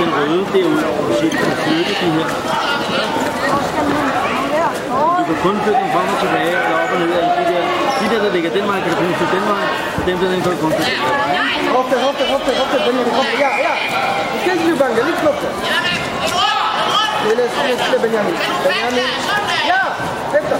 den 0.00 0.10
røde 0.18 0.42
derude, 0.54 0.84
og 1.08 1.14
så 1.18 1.24
kan 1.36 1.44
du 1.50 1.54
flytte 1.64 1.94
de 2.00 2.08
her. 2.16 2.28
Du 5.18 5.22
kan 5.28 5.36
kun 5.46 5.56
flytte 5.64 5.80
dem 5.82 5.90
frem 5.94 6.08
og 6.14 6.18
tilbage, 6.24 6.54
eller 6.64 6.78
op 6.82 6.90
og 6.94 6.98
ned, 7.02 7.10
eller 7.18 7.34
de 7.40 7.44
der, 7.52 7.62
de 8.00 8.06
der, 8.12 8.20
der 8.24 8.30
ligger 8.36 8.50
den 8.56 8.64
vej, 8.70 8.78
kan 8.82 8.88
du 8.92 8.96
kun 9.02 9.14
flytte 9.18 9.34
den 9.38 9.46
vej, 9.54 9.64
og 9.98 10.02
dem 10.08 10.16
der, 10.20 10.28
den 10.32 10.40
kan 10.44 10.50
du 10.54 10.58
kun 10.64 10.72
flytte 10.76 10.92
den 10.92 11.02
vej. 11.10 11.40
Hofte, 11.76 11.94
hofte, 12.06 12.22
hofte, 12.32 12.50
hofte, 12.60 12.76
er 12.78 13.14
hofte. 13.18 13.34
Ja, 13.44 13.50
ja. 13.66 13.74
Du 14.32 14.36
skal 14.40 14.52
ikke 14.54 14.64
blive 14.66 14.78
bange, 14.82 14.94
lige 15.08 15.18
knopte. 15.22 15.48
Lille, 17.28 17.44
lille, 17.66 17.82
lille 17.84 17.98
Benjamin. 18.04 18.34
Benjamin. 18.64 19.08
Ja, 19.72 19.82
efter. 20.38 20.56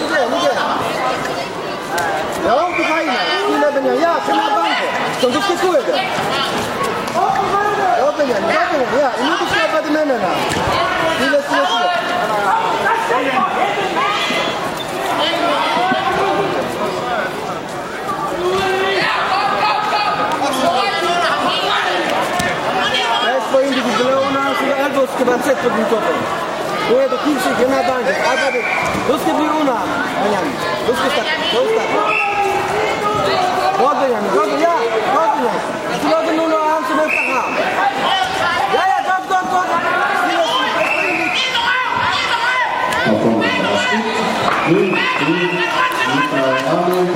Nu 0.00 0.06
der, 0.14 0.24
nu 0.32 0.38
der. 0.46 0.56
Ja, 2.46 2.52
du 2.78 2.82
kan 2.88 2.96
ikke. 3.02 3.18
Lille 3.52 3.68
Benjamin. 3.74 4.00
Ja, 4.06 4.12
kan 4.26 4.34
her 4.42 4.50
banke. 4.58 4.86
Som 5.20 5.28
du 5.32 5.40
skal 5.46 5.56
gå 5.64 5.70
efter. 5.80 5.94
Ja, 8.90 8.96
Benjamin, 8.96 9.04
ja, 9.04 9.04
Benjamin. 9.04 9.04
Ja, 9.04 9.10
nu 9.24 9.32
du 9.40 9.46
skal 9.50 9.60
arbejde 9.68 9.90
med 9.92 10.00
hende. 10.00 10.14
Lille, 11.20 11.38
lille, 11.50 11.66
lille. 11.70 12.08
Pas 23.24 23.44
på 23.52 23.58
individuella, 23.60 24.44
så 24.58 24.64
albo 24.84 25.06
ska 25.14 25.24
vara 25.24 25.38
sett 25.38 25.62
på 25.62 25.68
din 25.68 25.84
toppen. 25.84 26.18
Då 26.88 26.94
Kommer 43.08 43.42
skidt. 43.84 44.98
Fra 46.30 46.42
Arne. 46.74 47.08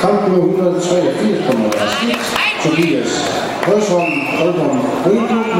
Kamp 0.00 0.28
nummer 0.28 0.54
183 0.54 1.46
kommer 1.46 1.70
der 1.70 1.88
skidt. 1.96 2.18
Tobias 2.62 3.12
Røsholm, 3.66 4.12
Aalborg, 4.40 4.76
Rødklubben, 5.06 5.57